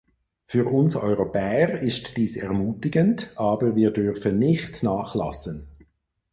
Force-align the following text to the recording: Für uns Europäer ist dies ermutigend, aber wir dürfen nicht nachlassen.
Für 0.45 0.65
uns 0.65 0.95
Europäer 0.95 1.79
ist 1.79 2.17
dies 2.17 2.35
ermutigend, 2.35 3.31
aber 3.35 3.75
wir 3.75 3.91
dürfen 3.91 4.39
nicht 4.39 4.81
nachlassen. 4.81 5.67